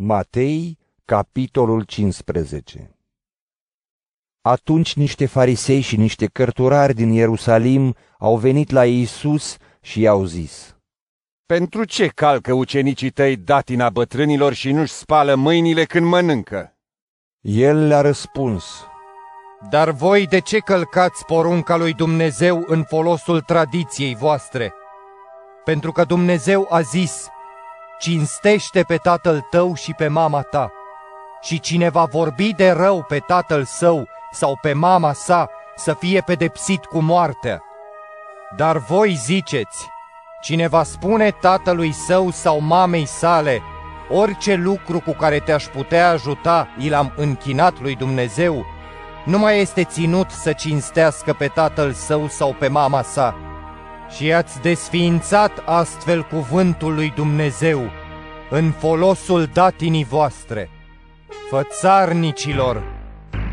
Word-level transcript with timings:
Matei, 0.00 0.78
capitolul 1.04 1.82
15 1.82 2.96
Atunci 4.40 4.94
niște 4.94 5.26
farisei 5.26 5.80
și 5.80 5.96
niște 5.96 6.26
cărturari 6.26 6.94
din 6.94 7.12
Ierusalim 7.12 7.96
au 8.18 8.36
venit 8.36 8.70
la 8.70 8.86
Iisus 8.86 9.56
și 9.80 10.00
i-au 10.00 10.24
zis, 10.24 10.76
Pentru 11.46 11.84
ce 11.84 12.06
calcă 12.06 12.52
ucenicii 12.52 13.10
tăi 13.10 13.36
datina 13.36 13.90
bătrânilor 13.90 14.52
și 14.52 14.72
nu-și 14.72 14.92
spală 14.92 15.34
mâinile 15.34 15.84
când 15.84 16.06
mănâncă? 16.06 16.76
El 17.40 17.86
le-a 17.86 18.00
răspuns, 18.00 18.86
Dar 19.70 19.90
voi 19.90 20.26
de 20.26 20.38
ce 20.38 20.58
călcați 20.58 21.24
porunca 21.24 21.76
lui 21.76 21.92
Dumnezeu 21.92 22.64
în 22.66 22.84
folosul 22.84 23.40
tradiției 23.40 24.14
voastre? 24.14 24.72
Pentru 25.64 25.92
că 25.92 26.04
Dumnezeu 26.04 26.66
a 26.70 26.80
zis, 26.80 27.28
cinstește 27.98 28.82
pe 28.82 28.96
tatăl 28.96 29.46
tău 29.50 29.74
și 29.74 29.92
pe 29.92 30.08
mama 30.08 30.42
ta. 30.42 30.72
Și 31.40 31.60
cine 31.60 31.88
va 31.88 32.04
vorbi 32.04 32.52
de 32.54 32.70
rău 32.70 33.02
pe 33.02 33.18
tatăl 33.18 33.64
său 33.64 34.08
sau 34.30 34.58
pe 34.62 34.72
mama 34.72 35.12
sa, 35.12 35.48
să 35.76 35.94
fie 35.94 36.20
pedepsit 36.20 36.84
cu 36.84 36.98
moartea. 36.98 37.62
Dar 38.56 38.76
voi 38.76 39.14
ziceți, 39.14 39.88
cine 40.40 40.68
va 40.68 40.82
spune 40.82 41.30
tatălui 41.30 41.92
său 41.92 42.30
sau 42.30 42.60
mamei 42.60 43.06
sale, 43.06 43.62
orice 44.08 44.54
lucru 44.54 45.00
cu 45.00 45.12
care 45.12 45.38
te-aș 45.38 45.64
putea 45.64 46.10
ajuta, 46.10 46.68
i 46.78 46.88
l-am 46.88 47.12
închinat 47.16 47.80
lui 47.80 47.96
Dumnezeu, 47.96 48.64
nu 49.24 49.38
mai 49.38 49.60
este 49.60 49.84
ținut 49.84 50.30
să 50.30 50.52
cinstească 50.52 51.32
pe 51.32 51.46
tatăl 51.46 51.92
său 51.92 52.28
sau 52.28 52.54
pe 52.58 52.68
mama 52.68 53.02
sa. 53.02 53.47
Și 54.16 54.32
ați 54.32 54.60
desființat 54.60 55.62
astfel 55.66 56.22
cuvântul 56.22 56.94
lui 56.94 57.12
Dumnezeu 57.16 57.90
în 58.50 58.70
folosul 58.70 59.50
datinii 59.52 60.04
voastre. 60.04 60.70
Fățarnicilor, 61.50 62.82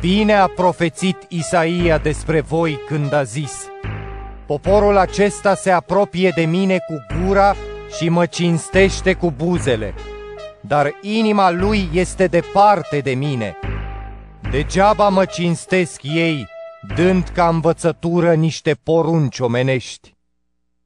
bine 0.00 0.34
a 0.34 0.46
profețit 0.46 1.16
Isaia 1.28 1.98
despre 1.98 2.40
voi 2.40 2.80
când 2.86 3.12
a 3.12 3.22
zis, 3.22 3.68
Poporul 4.46 4.96
acesta 4.96 5.54
se 5.54 5.70
apropie 5.70 6.32
de 6.34 6.44
mine 6.44 6.78
cu 6.78 7.18
gura 7.18 7.54
și 7.96 8.08
mă 8.08 8.26
cinstește 8.26 9.12
cu 9.14 9.30
buzele, 9.30 9.94
dar 10.60 10.92
inima 11.00 11.50
lui 11.50 11.88
este 11.92 12.26
departe 12.26 12.98
de 12.98 13.14
mine. 13.14 13.56
Degeaba 14.50 15.08
mă 15.08 15.24
cinstesc 15.24 16.02
ei, 16.02 16.48
dând 16.94 17.28
ca 17.34 17.48
învățătură 17.48 18.34
niște 18.34 18.74
porunci 18.82 19.38
omenești. 19.38 20.14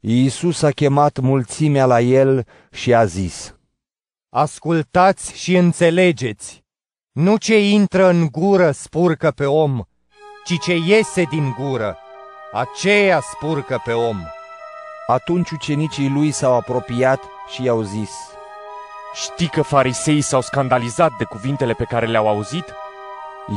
Iisus 0.00 0.62
a 0.62 0.70
chemat 0.70 1.18
mulțimea 1.18 1.86
la 1.86 2.00
el 2.00 2.46
și 2.70 2.94
a 2.94 3.04
zis, 3.04 3.54
Ascultați 4.30 5.36
și 5.36 5.56
înțelegeți, 5.56 6.64
nu 7.12 7.36
ce 7.36 7.68
intră 7.68 8.08
în 8.08 8.28
gură 8.30 8.70
spurcă 8.70 9.30
pe 9.30 9.44
om, 9.44 9.82
ci 10.44 10.58
ce 10.60 10.74
iese 10.74 11.22
din 11.22 11.54
gură, 11.58 11.98
aceea 12.52 13.20
spurcă 13.20 13.82
pe 13.84 13.92
om. 13.92 14.16
Atunci 15.06 15.50
ucenicii 15.50 16.08
lui 16.08 16.30
s-au 16.30 16.54
apropiat 16.54 17.20
și 17.54 17.62
i-au 17.64 17.82
zis, 17.82 18.10
Știi 19.14 19.48
că 19.48 19.62
fariseii 19.62 20.20
s-au 20.20 20.40
scandalizat 20.40 21.10
de 21.18 21.24
cuvintele 21.24 21.72
pe 21.72 21.84
care 21.84 22.06
le-au 22.06 22.28
auzit? 22.28 22.64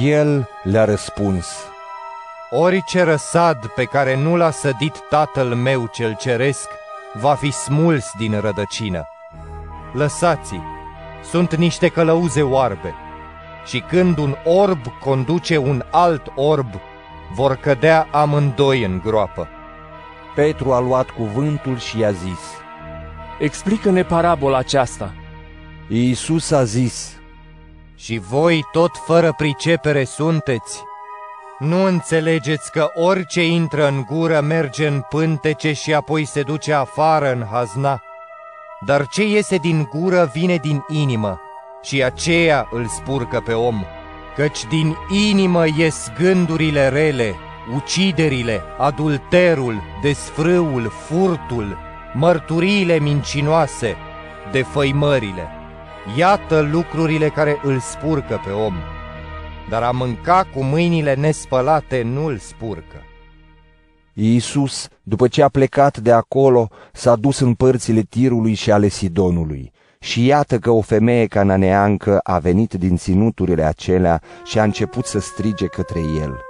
El 0.00 0.48
le-a 0.62 0.84
răspuns, 0.84 1.46
Orice 2.54 3.02
răsad 3.02 3.66
pe 3.66 3.84
care 3.84 4.16
nu 4.16 4.36
l-a 4.36 4.50
sădit 4.50 4.98
tatăl 5.08 5.54
meu 5.54 5.86
cel 5.86 6.16
ceresc, 6.20 6.68
va 7.12 7.34
fi 7.34 7.50
smuls 7.50 8.10
din 8.18 8.40
rădăcină. 8.40 9.04
Lăsați-i, 9.92 10.60
sunt 11.24 11.54
niște 11.54 11.88
călăuze 11.88 12.42
oarbe, 12.42 12.94
și 13.66 13.80
când 13.80 14.18
un 14.18 14.36
orb 14.44 14.78
conduce 15.00 15.56
un 15.56 15.84
alt 15.90 16.32
orb, 16.34 16.68
vor 17.34 17.54
cădea 17.54 18.08
amândoi 18.10 18.84
în 18.84 19.00
groapă. 19.04 19.48
Petru 20.34 20.72
a 20.72 20.80
luat 20.80 21.10
cuvântul 21.10 21.78
și 21.78 21.98
i-a 21.98 22.10
zis, 22.10 22.40
Explică-ne 23.38 24.04
parabola 24.04 24.58
aceasta. 24.58 25.14
Iisus 25.88 26.50
a 26.50 26.64
zis, 26.64 27.16
Și 27.94 28.18
voi 28.18 28.62
tot 28.72 28.90
fără 28.96 29.32
pricepere 29.36 30.04
sunteți? 30.04 30.82
Nu 31.64 31.82
înțelegeți 31.84 32.72
că 32.72 32.90
orice 32.94 33.46
intră 33.46 33.88
în 33.88 34.04
gură 34.06 34.40
merge 34.40 34.86
în 34.86 35.00
pântece 35.00 35.72
și 35.72 35.94
apoi 35.94 36.24
se 36.24 36.42
duce 36.42 36.72
afară 36.72 37.32
în 37.32 37.46
hazna? 37.50 38.02
Dar 38.86 39.06
ce 39.06 39.26
iese 39.26 39.56
din 39.56 39.88
gură 39.90 40.30
vine 40.32 40.56
din 40.56 40.84
inimă 40.88 41.40
și 41.82 42.02
aceea 42.02 42.68
îl 42.70 42.86
spurcă 42.86 43.40
pe 43.40 43.52
om. 43.52 43.84
Căci 44.36 44.64
din 44.64 44.96
inimă 45.10 45.64
ies 45.76 46.10
gândurile 46.18 46.88
rele, 46.88 47.34
uciderile, 47.74 48.62
adulterul, 48.78 49.82
desfrâul, 50.02 50.88
furtul, 50.88 51.78
mărturiile 52.12 52.98
mincinoase, 52.98 53.96
defăimările. 54.52 55.48
Iată 56.16 56.60
lucrurile 56.60 57.28
care 57.28 57.58
îl 57.62 57.78
spurcă 57.78 58.40
pe 58.44 58.50
om. 58.50 58.74
Dar 59.68 59.82
a 59.82 59.90
mânca 59.90 60.46
cu 60.54 60.62
mâinile 60.62 61.14
nespălate 61.14 62.02
nu 62.02 62.26
îl 62.26 62.38
spurcă. 62.38 63.02
Iisus, 64.14 64.88
după 65.02 65.28
ce 65.28 65.42
a 65.42 65.48
plecat 65.48 65.98
de 65.98 66.12
acolo, 66.12 66.68
s-a 66.92 67.16
dus 67.16 67.38
în 67.38 67.54
părțile 67.54 68.00
Tirului 68.00 68.54
și 68.54 68.72
ale 68.72 68.88
Sidonului. 68.88 69.72
Și 69.98 70.26
iată 70.26 70.58
că 70.58 70.70
o 70.70 70.80
femeie 70.80 71.26
cananeancă 71.26 72.18
a 72.22 72.38
venit 72.38 72.72
din 72.72 72.96
ținuturile 72.96 73.62
acelea 73.62 74.22
și 74.44 74.58
a 74.58 74.62
început 74.62 75.04
să 75.04 75.18
strige 75.18 75.66
către 75.66 76.00
el. 76.00 76.40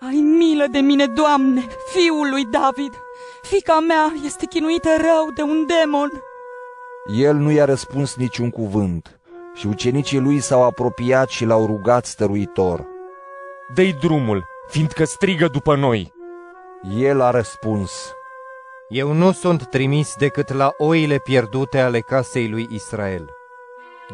Ai 0.00 0.24
milă 0.38 0.64
de 0.72 0.78
mine, 0.78 1.06
Doamne, 1.06 1.60
fiul 1.92 2.28
lui 2.30 2.44
David! 2.44 2.92
Fica 3.42 3.80
mea 3.88 4.12
este 4.24 4.46
chinuită 4.46 4.88
rău 4.96 5.30
de 5.36 5.42
un 5.42 5.66
demon. 5.66 6.10
El 7.18 7.36
nu 7.36 7.50
i-a 7.50 7.64
răspuns 7.64 8.16
niciun 8.16 8.50
cuvânt 8.50 9.20
și 9.54 9.66
ucenicii 9.66 10.18
lui 10.18 10.40
s-au 10.40 10.62
apropiat 10.62 11.28
și 11.28 11.44
l-au 11.44 11.66
rugat 11.66 12.04
stăruitor. 12.06 12.86
Dă-i 13.74 13.92
drumul, 13.92 14.44
fiindcă 14.68 15.04
strigă 15.04 15.48
după 15.48 15.76
noi. 15.76 16.12
El 16.96 17.20
a 17.20 17.30
răspuns, 17.30 18.12
Eu 18.88 19.12
nu 19.12 19.32
sunt 19.32 19.66
trimis 19.66 20.14
decât 20.18 20.52
la 20.52 20.74
oile 20.76 21.18
pierdute 21.18 21.80
ale 21.80 22.00
casei 22.00 22.48
lui 22.48 22.68
Israel. 22.70 23.30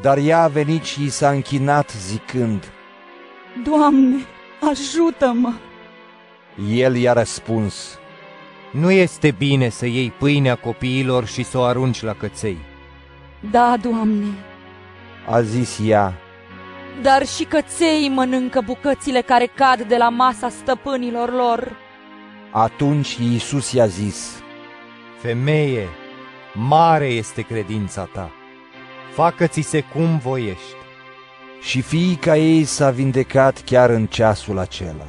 dar 0.02 0.18
ea 0.18 0.42
a 0.42 0.48
venit 0.48 0.82
și 0.82 1.04
i 1.04 1.08
s-a 1.08 1.30
închinat 1.30 1.90
zicând, 1.90 2.72
Doamne, 3.64 4.16
ajută-mă! 4.70 5.52
El 6.70 6.96
i-a 6.96 7.12
răspuns, 7.12 7.98
Nu 8.72 8.90
este 8.90 9.30
bine 9.38 9.68
să 9.68 9.86
iei 9.86 10.10
pâinea 10.10 10.54
copiilor 10.54 11.26
și 11.26 11.42
să 11.42 11.58
o 11.58 11.62
arunci 11.62 12.02
la 12.02 12.12
căței. 12.12 12.58
Da, 13.50 13.76
Doamne, 13.82 14.26
a 15.30 15.40
zis 15.42 15.78
ea, 15.84 16.14
dar 17.02 17.26
și 17.26 17.44
căței 17.44 18.08
mănâncă 18.14 18.60
bucățile 18.64 19.20
care 19.20 19.50
cad 19.54 19.82
de 19.82 19.96
la 19.96 20.08
masa 20.08 20.48
stăpânilor 20.48 21.32
lor. 21.32 21.76
atunci 22.52 23.16
Iisus 23.16 23.72
i-a 23.72 23.86
zis, 23.86 24.42
Femeie, 25.20 25.88
mare 26.54 27.06
este 27.06 27.42
credința 27.42 28.08
ta. 28.12 28.30
Facă-ți 29.14 29.60
se 29.60 29.80
cum 29.80 30.18
voiești. 30.18 30.76
și 31.60 31.80
fiica 31.80 32.36
ei 32.36 32.64
s-a 32.64 32.90
vindecat 32.90 33.62
chiar 33.64 33.90
în 33.90 34.06
ceasul 34.06 34.58
acela. 34.58 35.06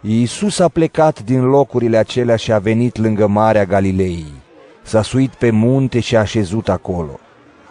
Iisus 0.00 0.58
a 0.58 0.68
plecat 0.68 1.22
din 1.22 1.44
locurile 1.44 1.96
acelea 1.96 2.36
și 2.36 2.52
a 2.52 2.58
venit 2.58 2.96
lângă 2.96 3.26
Marea 3.26 3.64
Galilei. 3.64 4.26
S-a 4.82 5.02
suit 5.02 5.34
pe 5.34 5.50
munte 5.50 6.00
și 6.00 6.16
a 6.16 6.20
așezut 6.20 6.68
acolo. 6.68 7.18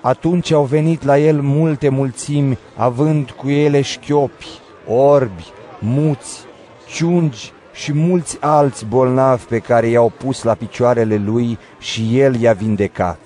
Atunci 0.07 0.51
au 0.51 0.63
venit 0.63 1.03
la 1.03 1.19
el 1.19 1.41
multe 1.41 1.89
mulțimi, 1.89 2.57
având 2.75 3.31
cu 3.31 3.49
ele 3.49 3.81
șchiopi, 3.81 4.47
orbi, 4.87 5.45
muți, 5.79 6.39
ciungi 6.85 7.51
și 7.73 7.93
mulți 7.93 8.37
alți 8.39 8.85
bolnavi 8.85 9.43
pe 9.43 9.59
care 9.59 9.87
i-au 9.87 10.11
pus 10.17 10.43
la 10.43 10.53
picioarele 10.53 11.15
lui 11.15 11.57
și 11.79 12.19
el 12.19 12.35
i-a 12.35 12.53
vindecat. 12.53 13.19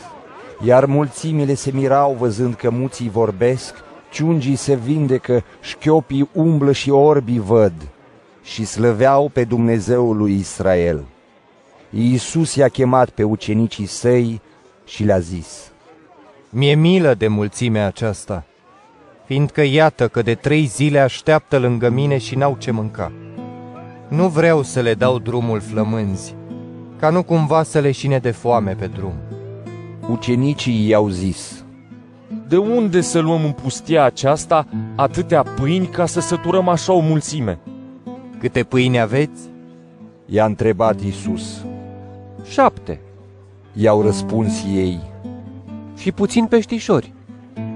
Iar 0.64 0.86
mulțimile 0.86 1.54
se 1.54 1.72
mirau 1.74 2.16
văzând 2.20 2.54
că 2.54 2.70
muții 2.70 3.10
vorbesc, 3.10 3.76
ciungii 4.12 4.56
se 4.56 4.76
vindecă, 4.76 5.44
șchiopii 5.62 6.30
umblă 6.34 6.72
și 6.72 6.90
orbii 6.90 7.40
văd 7.40 7.74
și 8.42 8.66
slăveau 8.66 9.30
pe 9.34 9.44
Dumnezeul 9.44 10.18
lui 10.18 10.36
Israel. 10.36 11.04
Iisus 11.90 12.56
i-a 12.56 12.68
chemat 12.68 13.10
pe 13.10 13.24
ucenicii 13.24 13.86
săi 13.86 14.42
și 14.86 15.04
le-a 15.04 15.20
zis, 15.20 15.71
Mie 16.54 16.76
milă 16.76 17.14
de 17.14 17.28
mulțimea 17.28 17.86
aceasta, 17.86 18.44
fiindcă 19.26 19.62
iată 19.62 20.08
că 20.08 20.22
de 20.22 20.36
trei 20.36 20.66
zile 20.66 21.00
așteaptă 21.00 21.58
lângă 21.58 21.90
mine 21.90 22.18
și 22.18 22.36
n-au 22.36 22.56
ce 22.60 22.72
mânca. 22.72 23.12
Nu 24.08 24.28
vreau 24.28 24.62
să 24.62 24.80
le 24.80 24.94
dau 24.94 25.20
drumul 25.20 25.60
flămânzi, 25.60 26.36
ca 27.00 27.10
nu 27.10 27.24
cumva 27.24 27.64
să 27.64 27.80
le 27.80 27.92
șine 27.92 28.20
de 28.20 28.32
foame 28.32 28.74
pe 28.74 28.88
drum. 28.88 29.14
Ucenicii 30.10 30.88
i-au 30.88 31.10
zis, 31.10 31.64
de 32.48 32.58
unde 32.58 33.02
să 33.02 33.20
luăm 33.20 33.44
în 33.44 33.52
pustia 33.52 34.04
aceasta 34.04 34.68
atâtea 34.96 35.44
pâini 35.44 35.88
ca 35.88 36.06
să 36.06 36.20
săturăm 36.20 36.68
așa 36.68 36.94
o 36.94 37.00
mulțime? 37.00 37.60
Câte 38.40 38.64
pâini 38.64 39.00
aveți? 39.00 39.42
I-a 40.26 40.46
întrebat 40.46 41.02
Isus. 41.02 41.66
Șapte. 42.50 43.00
I-au 43.74 44.02
răspuns 44.02 44.64
ei. 44.74 45.11
Și 46.02 46.12
puțin 46.12 46.46
peștișori. 46.46 47.14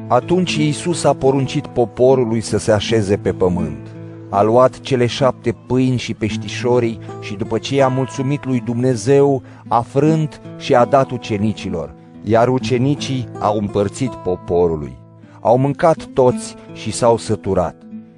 Atunci 0.07 0.55
Iisus 0.55 1.03
a 1.03 1.13
poruncit 1.13 1.67
poporului 1.67 2.41
să 2.41 2.57
se 2.57 2.71
așeze 2.71 3.17
pe 3.17 3.33
pământ. 3.33 3.95
A 4.29 4.41
luat 4.41 4.79
cele 4.79 5.05
șapte 5.05 5.55
pâini 5.67 5.97
și 5.97 6.13
peștișorii 6.13 6.99
și 7.21 7.35
după 7.35 7.57
ce 7.57 7.75
i-a 7.75 7.87
mulțumit 7.87 8.45
lui 8.45 8.59
Dumnezeu, 8.59 9.41
a 9.67 9.81
frânt 9.81 10.41
și 10.57 10.75
a 10.75 10.85
dat 10.85 11.11
ucenicilor, 11.11 11.93
iar 12.23 12.47
ucenicii 12.47 13.27
au 13.39 13.57
împărțit 13.57 14.11
poporului. 14.11 14.97
Au 15.41 15.57
mâncat 15.57 16.05
toți 16.13 16.55
și 16.73 16.91
s-au 16.91 17.17
săturat 17.17 17.75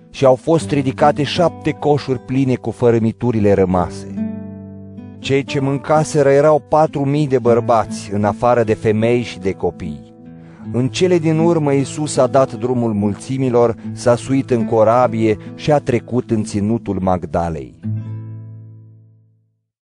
și 0.09 0.25
au 0.25 0.35
fost 0.35 0.71
ridicate 0.71 1.23
șapte 1.23 1.71
coșuri 1.71 2.19
pline 2.19 2.55
cu 2.55 2.71
fărămiturile 2.71 3.53
rămase. 3.53 4.16
Cei 5.19 5.43
ce 5.43 5.59
mâncaseră 5.59 6.29
erau 6.29 6.63
patru 6.69 7.05
mii 7.05 7.27
de 7.27 7.39
bărbați, 7.39 8.09
în 8.13 8.23
afară 8.23 8.63
de 8.63 8.73
femei 8.73 9.21
și 9.21 9.39
de 9.39 9.51
copii. 9.51 10.13
În 10.71 10.87
cele 10.87 11.17
din 11.17 11.39
urmă 11.39 11.73
Iisus 11.73 12.17
a 12.17 12.27
dat 12.27 12.53
drumul 12.53 12.93
mulțimilor, 12.93 13.75
s-a 13.91 14.15
suit 14.15 14.49
în 14.49 14.65
corabie 14.65 15.37
și 15.55 15.71
a 15.71 15.79
trecut 15.79 16.31
în 16.31 16.43
ținutul 16.43 16.99
Magdalei. 17.01 17.79